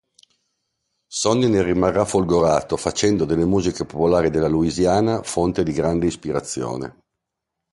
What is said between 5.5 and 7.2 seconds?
di grande ispirazione.